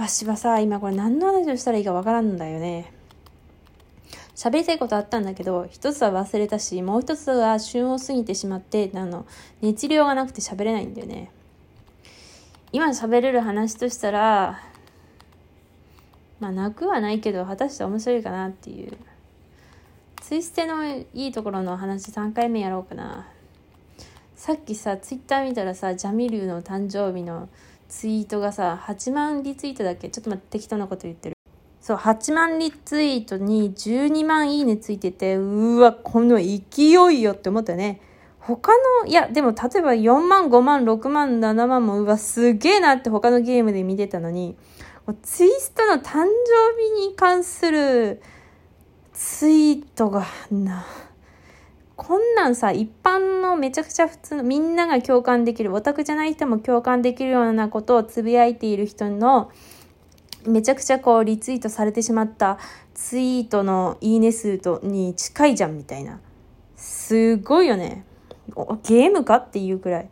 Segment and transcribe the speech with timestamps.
[0.00, 2.90] わしはさ、今これ何の話をしたらいいかわからんんだよね。
[4.34, 9.26] 喋りたいことあったんだけど、一つは忘れたし、もう一つは旬を過ぎてしまって、あの、
[9.60, 11.30] 熱量がなくて喋れないんだよね。
[12.72, 14.62] 今喋れる話としたら、
[16.38, 18.96] まあ泣くはないけど、果たして面白いかなっていう。
[20.22, 23.28] ツイステのいいところの話3回目やろうかな。
[24.34, 27.50] さっきさ、ツイッター見たらさ、ジャミルーの誕生日の
[27.90, 30.08] ツイートがさ、8万リツイートだっけ？
[30.08, 31.36] ちょっと待って、適当なこと言ってる。
[31.80, 36.54] そう、8万リツイートに12万いいねついてて、うわ、この勢
[37.12, 38.00] いよって思ったよね。
[38.38, 38.72] 他
[39.02, 44.56] の、いや、でも例えば4万、5万、6万、7万も、うわ、すげえなって他のゲームで見てたのに、
[45.22, 46.26] ツイストの誕生
[47.00, 48.22] 日に関する
[49.12, 50.86] ツイートがな、
[52.02, 59.50] こんなんさ、一般のめちゃくちゃ普通の、みんなが共感できる、オタクじゃない人も共感できるようなことをつぶやいている人の、
[60.46, 62.58] めちゃくちゃこうリツイートされてしまった
[62.94, 66.20] ツイートのいいね数とに近いじゃんみたいな。
[66.74, 68.06] すごいよね。
[68.82, 70.08] ゲームかっていうくらい。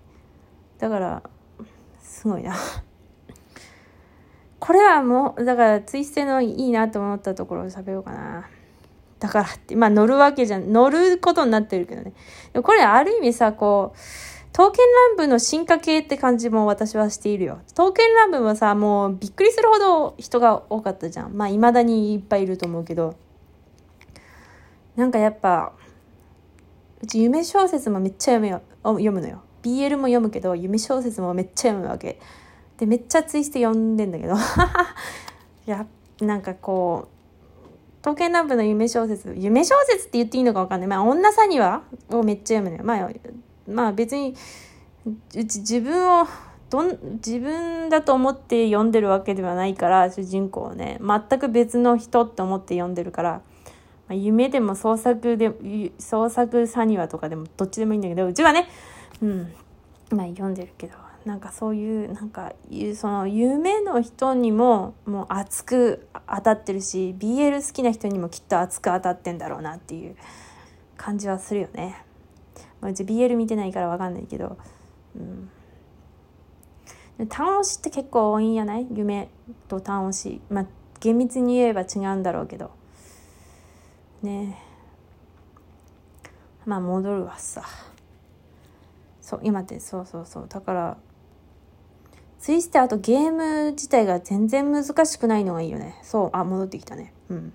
[0.78, 1.22] だから、
[2.02, 2.54] すごいな。
[4.58, 8.46] これはもう、だからツイステのいいなと思ったところを喋ろうかな。
[9.20, 12.12] だからって、まあ乗るわけじゃん、乗ることになってるけどね。
[12.62, 13.98] これある意味さ、こう、
[14.52, 14.84] 刀剣
[15.16, 17.60] 乱舞の進化系って感じも私はしているよ。
[17.68, 21.32] 刀剣乱舞はさ、もうびっくりするほど人が多かったじゃん。
[21.34, 23.14] まあ未だにいっぱいいると思うけど。
[24.96, 25.72] なんかやっぱ、
[27.00, 29.42] うち夢小説もめっちゃ読むよ読むのよ。
[29.62, 32.18] BL も読むけど、夢小説もめっちゃ読むわけ。
[32.78, 34.34] で、めっちゃツイスト読んでんだけど。
[35.66, 35.86] や、
[36.20, 37.17] なんかこう、
[38.02, 40.88] 刀剣乱舞の夢小説、夢小説って言っていいのかわかんない。
[40.88, 42.84] まあ、女さにはをめっちゃ読むのよ。
[42.84, 43.10] まあ、
[43.68, 44.34] まあ別に、
[45.34, 46.26] うち自分を、
[46.70, 53.40] どん、自分だと思って読んでるわけではないから、主人公をね、全く別の人って思って読んでるから、ま
[54.10, 55.52] あ、夢でも創作で、
[55.98, 58.68] 創作サニワとかでもどっちでもいいんだけど、うちはね、
[59.20, 59.52] うん、
[60.10, 60.94] まあ読んでるけど、
[61.28, 62.54] なんかそういうなんか
[62.96, 70.16] その夢の人にももう熱く当たってるし BL 好きな人にもきっと熱く当たってんだろうなっていう
[70.96, 72.02] 感じはするよね。
[72.80, 74.56] まあ、うち BL 見てないから分かんないけど、
[75.16, 75.50] うん、
[77.18, 78.86] で単押しって結構多いんやない？
[78.90, 79.28] 夢
[79.68, 80.40] と単押し。
[80.48, 80.66] まあ
[81.00, 82.70] 厳密に言えば違うんだろうけど。
[84.22, 84.56] ね。
[86.64, 87.62] まあ戻るわさ。
[89.20, 90.46] そう今ってそうそうそう。
[90.48, 90.96] だから
[92.38, 95.98] ツイステあとゲーム自体が全然難しくないのがいいよね。
[96.02, 97.12] そう、あ、戻ってきたね。
[97.28, 97.52] うん。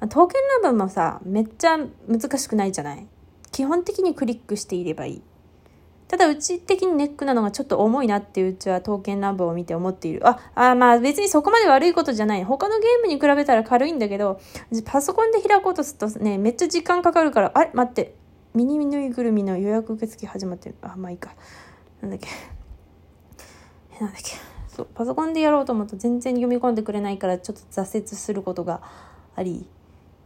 [0.00, 3.06] まあ、刀剣乱舞もさ、めっちゃ難しくないじゃない？
[3.50, 5.22] 基本的にクリックしていればいい。
[6.06, 10.26] ただ、うち的にネックなのがちょっと重いなっていううちは刀剣乱舞を見て思っている。
[10.28, 12.44] あ、あまあ別にそこまで悪いことじゃない。
[12.44, 14.40] 他のゲームに比べたら軽いんだけど、
[14.84, 17.70] パソコンで開こうとするとね、めっちゃ時間かかるから、あれ？
[17.74, 18.14] 待って。
[18.54, 20.76] ミニぬいぐるみの予約受付始まってる。
[20.82, 21.34] あ、まあいいか。
[22.00, 22.28] なんだっけ。
[24.00, 24.32] なんだっけ。
[24.68, 28.80] そうパソコンでやろうと思うと全然読み込んでくれないからちょっと挫折することが
[29.34, 29.66] あり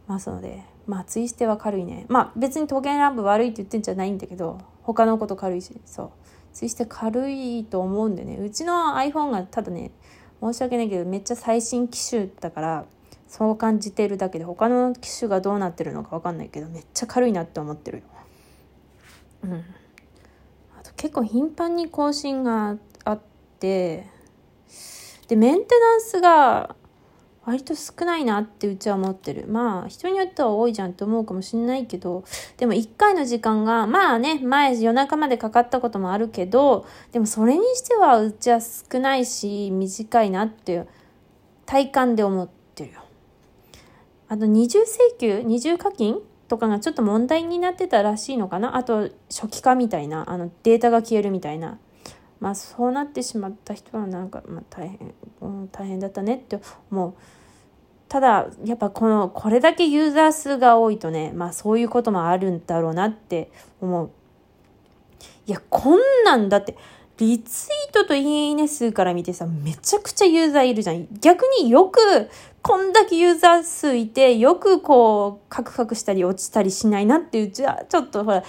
[0.06, 0.64] ますので。
[0.84, 2.06] まあツイステは軽いね。
[2.08, 5.80] まあ別に刀剣乱舞悪いって言ってんじゃないんだけど他のこと軽いし。
[5.86, 6.10] そう。
[6.52, 8.36] ツイステ軽いと思うんでね。
[8.36, 9.92] うちの iPhone がただね
[10.42, 12.84] 申し訳ないけどめっちゃ最新機種だから
[13.28, 18.04] そう感じてるだけで他の機種がどうなってるのか分かんないけどめっちゃ軽いなって思ってるよ。
[19.44, 19.52] うん、
[20.78, 23.31] あと結構頻繁に更新があって
[23.62, 24.06] で
[25.30, 26.76] メンテナンスが
[27.44, 29.46] 割と少ないなってうちは思ってる。
[29.48, 32.22] まあ、人によっては多いじゃんって思うかもしんないけど、
[32.56, 40.86] でも1回の時間が、まあね、前夜中までかかったこともあるけど、でもそれにしてはうちは少ないし、短いなっていう
[41.66, 43.00] 体感で思ってるよ。
[44.28, 45.42] あと二重請求？
[45.42, 48.76] 二重課金とかがちょっと問題になってたらしいのかな？
[48.76, 51.78] あと初期化みたいな、あのデータが消えるみたいな。
[52.42, 56.58] まあそうなってしまった人はなんか、まあ、大変、うん、大変だったねって
[56.90, 57.14] 思う。
[58.08, 64.10] ただやっぱこのこれだけユーザー数が多いとねまあそういうこともあるんだろうなって思う。
[65.46, 66.76] いやこんなんだって
[67.18, 71.06] リツイートといいね数から見てさめちゃくちゃユーザーいるじゃん。
[71.20, 72.28] 逆によく
[72.60, 78.42] こんだけユーザー数いてよくこうカクカクしたり落ちたりしないなってうちはちょっとほら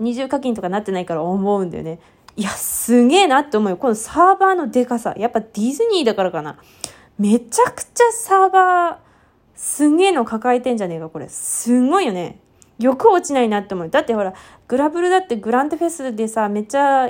[0.00, 2.00] 二重課金とかなってないから思うんだよね。
[2.36, 3.76] いや、すげえなって思うよ。
[3.76, 5.14] このサーバーのデカさ。
[5.16, 6.58] やっぱディズニーだからかな。
[7.18, 8.96] めちゃくちゃサーバー、
[9.54, 11.28] すげえの抱えてんじゃねえか、これ。
[11.28, 12.38] すごいよね。
[12.78, 13.88] よく落ちないなって思う。
[13.88, 14.34] だってほら、
[14.68, 17.08] グラブルだってグランドフェスでさ、めっちゃ、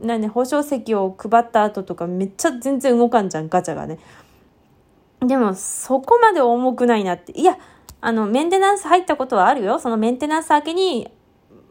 [0.00, 3.98] なね、保証席を配った後とかめっちゃ全然動かんじゃん、ガチャがね。
[5.20, 7.32] でも、そこまで重くないなって。
[7.32, 7.58] いや、
[8.00, 9.80] あの、メンテナンス入ったことはあるよ。
[9.80, 11.10] そのメンテナンス明けに、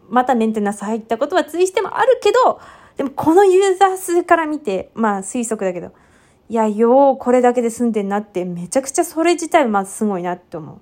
[0.10, 2.60] またメンテナンス入ったことはツイステもあるけど、
[2.97, 5.94] でもこのユーザー数から見て、まあ推測だけど、
[6.49, 10.79] いや、ようこれだけで済んでんなって、めちゃくちゃそれ自体まずすごいなって思う。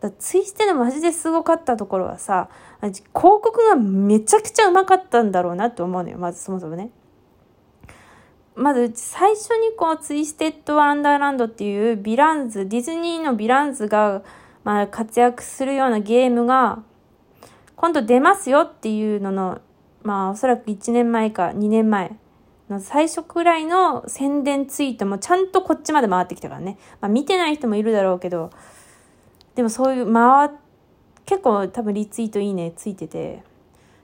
[0.00, 2.48] だツイステのマジですごかったところはさ、
[2.80, 6.18] 広告がめちゃくちゃうまかったんだろうなって思うのよ。
[6.18, 6.90] まずそもそもね。
[8.54, 14.22] まず最初にこうツイステッド・ワンダーランドっていうヴィランズ、ディズニーのヴィランズが、
[14.64, 16.82] まあ、活躍するようなゲームが
[17.76, 19.60] 今度出ますよっていうのの、
[20.08, 22.16] まあおそらく1年前か2年前
[22.70, 26.78] の最初くらいの宣伝ツイートもちゃんとこっちまで回ってきたからね。
[27.02, 28.50] まあ見てない人もいるだろうけど、
[29.54, 30.50] でもそういう回、
[31.26, 33.42] 結構多分リツイートいいねついてて、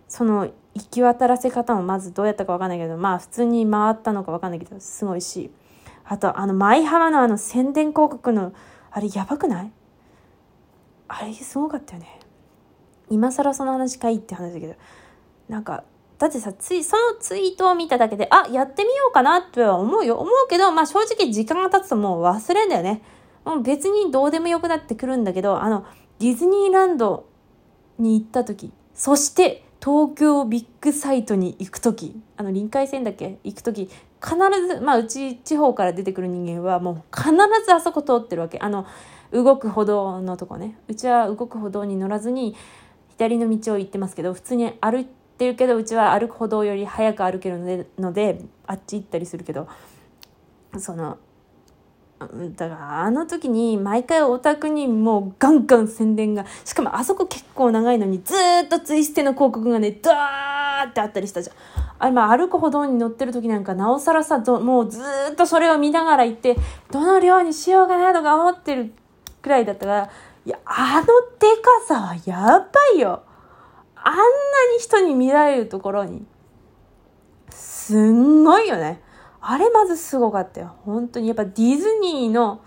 [0.07, 5.51] その行き渡らせ方もまずどうやったかわかんないけど、まあ普通に回ったのかわかんないけど、すごいし。
[6.05, 8.53] あと、あの、舞浜のあの宣伝広告の、
[8.91, 9.73] あれやばくない？
[11.09, 12.21] あれすごかったよね。
[13.09, 14.75] 今更その話かいって話だけど、
[15.49, 15.85] なんか、
[16.19, 20.17] だってさ、つい、そのツイートを見ただけで、あ、やってみようかなっては思うよ。
[20.17, 23.03] 思うけど、まあ正直時間が経つともう忘れんだよね。
[23.45, 25.85] もう別にどうでもよくなってくるんだけど、あの、
[26.19, 27.27] ディズニーランド
[27.99, 33.39] に行った時、そして東京ビッグサイトに行く時あの臨海線だっけ？
[33.45, 33.91] 行く時
[34.23, 37.33] 必ずまあうち地方から出てくる人間はもう必
[37.67, 38.87] ずあそこ通ってるわけあの
[39.31, 42.57] 動く歩道のとこねうちは動く歩道に乗らずに
[43.11, 49.69] 左の道を行ってますけど普通に歩いてってるけどうちは歩く歩道より早く歩けるのでのであっち行ったりするけど
[50.79, 51.19] その
[52.21, 58.35] だからあの時に毎回オタクにもうガンガン宣伝がしかもあそこ結構長いのにず
[58.65, 61.57] っとツイステの広告がねダーってあったりしたじゃん。
[61.99, 65.01] あれまあ歩く歩道に乗ってる時なんかなおさらさもうず
[65.33, 66.57] っとそれを見ながら行って
[66.91, 68.93] どの量にしようかなとか思ってる
[69.43, 70.11] くらいだったから
[70.47, 71.07] いやあの
[71.39, 72.67] でかさはやば
[72.97, 73.23] いよ。
[74.05, 76.25] あんなに人に見られるところに
[77.51, 79.01] すんごいよね
[79.47, 80.75] あれまずすごかったよ。
[80.87, 81.29] 本当に。
[81.29, 82.63] やっぱディズニーの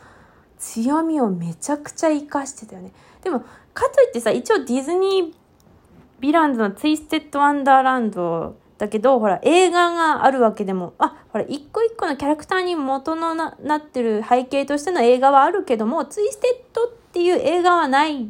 [0.59, 2.91] 強みをめちゃくちゃ活かしてたよね。
[3.23, 3.39] でも、
[3.73, 18.29] かといってさ、一応ディズニーヴィランズのツイステッド・ワンダーランドだけど、ほら、映画があるわけでも、あ、ほら、一個一個のキャラクターに元のななってる背景としての映画はあるけども、ツイステッドっていう映画はない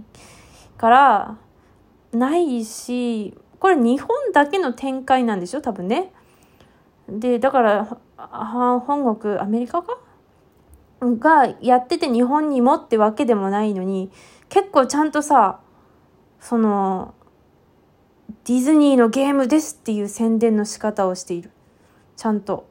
[0.78, 1.38] から、
[2.12, 5.62] ないし、これ日本だけの展開なんでしょ？
[5.62, 6.14] 多分ね。
[7.10, 9.98] で、だから、本国、アメリカか？
[11.02, 14.12] がやってて日本にもってわけでもないのに、
[14.50, 15.60] 結構ちゃんとさ、
[16.40, 17.14] その、
[18.46, 21.52] ディズニーのゲームですっていう宣伝の仕方をしている。
[22.16, 22.68] ちゃんと。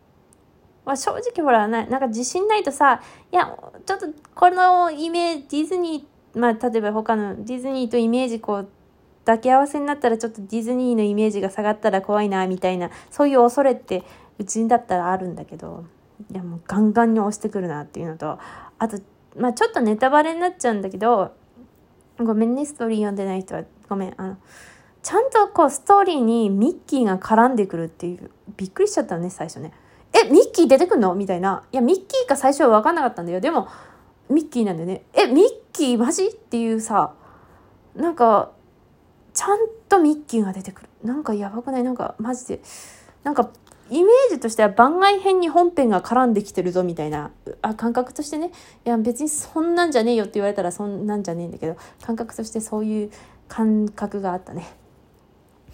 [0.84, 3.00] まあ、正直ほらな、なんか自信ないとさ、
[3.32, 3.56] いや、
[3.86, 8.68] ちょっとこのイメージ、ディズニー、まあ、例えば他のディズニーとイメージこう、
[9.26, 14.04] 抱き合わせになったらちょっとディズニーのイメージが下がったら怖いな、みたいな、そういう恐れって
[14.38, 15.84] うちにだったらあるんだけど
[16.30, 18.38] いやもうガンガンに押してくるなっていうのと
[18.78, 18.98] あと
[19.36, 21.34] まあちょっとネタバレになっちゃうんだけど
[22.18, 24.14] ごめんねストーリー読んでない人はごめん。
[24.16, 24.36] あの
[25.02, 29.72] ちゃんとこうストーリーにミッキーが絡んでくるっていうびっくりしちゃったね最初ね。
[30.12, 31.14] えミッキー出てくんの？
[31.14, 31.62] みたいな。
[31.70, 33.40] いやミッキーか最初は分かんなかったんだよ。
[33.40, 33.68] でも
[34.28, 35.04] ミッキーなんだよね。
[35.12, 36.26] えミッキーマジ？
[36.26, 37.14] っていうさ
[37.94, 38.50] なんか
[39.36, 39.58] ちゃん
[39.90, 40.88] とミッキーが出てくる。
[41.04, 41.84] なんかやばくない？
[41.84, 42.60] なんかマジで。
[43.22, 43.50] なんか
[43.90, 48.50] イメージとしては番外編に本編が絡んできてるぞみたいなあ感覚としてね。
[48.86, 53.10] いや別にそんなんじゃねえよって言われたらそんなんじゃねえんだけど感覚としてそういう
[53.46, 54.74] 感覚があったね。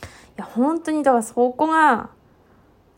[0.03, 0.05] い
[0.39, 2.11] や本当にだからそこが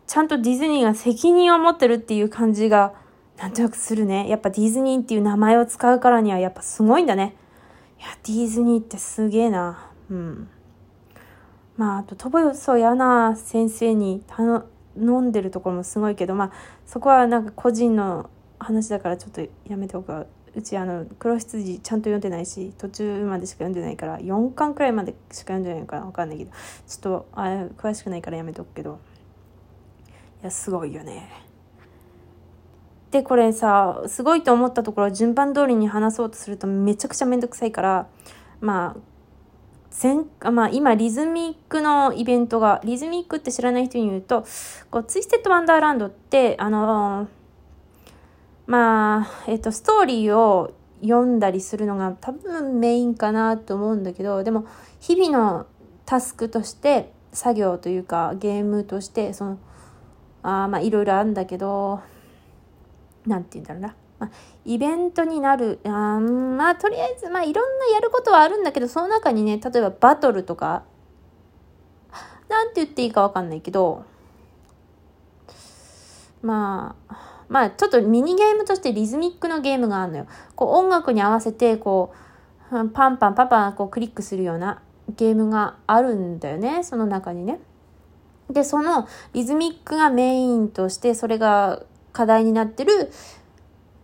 [0.06, 2.94] ちゃんとディズニーが責任を持ってるっていう感じが
[3.36, 4.28] なんとなくするね。
[4.28, 7.36] やっぱディズニーっていう名前を使うからにはやっぱすごいんだね。
[7.98, 9.90] いやディズニーってすげえな。
[10.10, 10.48] うん。
[11.76, 14.22] まああとトボヨソヤナ先生に
[14.96, 16.52] 飲んでるところもすごいけどまあ
[16.86, 20.26] そこはなんか個人の話だからちょっとやめておく
[20.56, 26.52] うちあの黒羊ちゃんと読んでないし途中までしか読んでないから4巻くらいまでしか読んでないのか分かんないけど
[26.86, 27.42] ちょっとあ
[27.76, 29.00] 詳しくないからやめておくけど。
[30.44, 31.26] いやすごいよね。
[33.10, 38.08] でこれさすごいと思ったところ順番通りに話そうとするとめちゃくちゃめんどくさいから
[38.60, 39.00] まあ
[40.02, 44.44] 前まあ、今、リズミックのイベントが、リズミックって知らない人に言うと、
[44.90, 47.28] こうツイステッドワンダーランドって、あのー、
[48.66, 54.66] まあ、えっ、と、ストーリーを読んだりするのが多分メインかなと思うんだけど、でも、
[55.00, 55.66] 日々の
[56.06, 59.58] タスクとして、作業というか、ゲームとして、その、
[60.42, 62.00] あまあ、いろいろあるんだけど、
[63.26, 63.94] なんて言うんだろうな。
[64.18, 64.30] まあ、
[64.64, 65.80] イベントになる。
[65.84, 70.84] あまあ、とりあえず、まあ、いろんなやることはあるんだけど、その中にね、例えばバトルとか、
[72.48, 74.04] なんて言っていいかわかんないけど、
[76.42, 80.26] まあ、まあ、ちょっとミニゲームとしてリズミックのゲームがあるのよ。
[80.54, 82.24] こう、音楽に合わせて、こう、
[82.70, 84.82] パンパンパパンこうクリックするような
[85.16, 87.60] ゲームがあるんだよね、その中にね。
[88.50, 93.10] で、そのリズミックがメインとして、それが課題になってる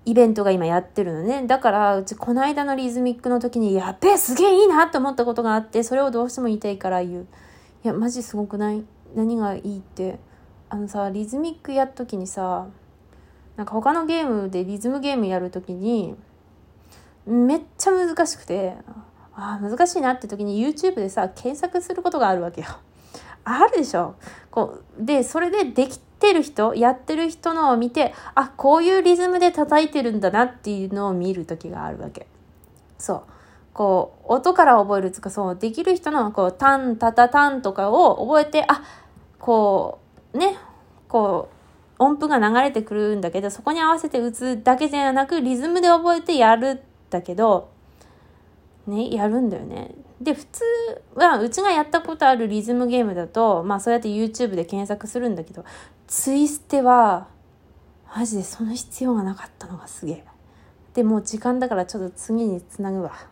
[0.06, 1.46] イベントが今やってるのね。
[1.46, 7.26] だから、うちこの間のリズミックの時に、やっべえ、すげえいいなって思ったことがあって、それをどうしても言いたいから言う。
[7.84, 8.84] いや、マジすごくない？
[9.14, 10.18] 何がいいって。
[10.68, 12.66] あのさ、リズミックやった時にさ、
[13.56, 16.14] なんか他のゲームでリズムゲームやる時に、
[17.26, 18.76] めっちゃ難しくて、
[19.34, 22.68] ああ、難しいなって時に YouTube でさ、検索することがあるわけよ。
[23.44, 24.14] あるでしょ
[24.50, 25.04] こう。
[25.04, 32.26] で、それでできてる人、やってる人のを見て、あ、こういうリズムで叩いてるんだなっていうのを見る時があるわけ。
[32.98, 33.22] そう。
[33.72, 38.82] こう、音から覚えるつか、そう、できる人の、こう、タン、タタタンとかを覚えて、あ、
[39.38, 39.98] こ
[40.34, 40.58] う、ね、
[41.08, 41.48] こ
[41.98, 47.68] う、音符が流れてくるんだけど、そこに合わせて打つだけじゃなく、リズムで覚えてやるんだけど、
[48.86, 49.94] ね、やるんだよね。
[50.20, 50.62] で、普通
[51.14, 55.64] は、うちがやったことあるリズムゲームだと、まあそうやって YouTube で検索するんだけど、
[56.06, 57.28] ツイステは、
[58.14, 60.24] マジでその必要がなかったのがすげえ。
[60.94, 63.29] で、もう時間だからちょっと次につなぐわ。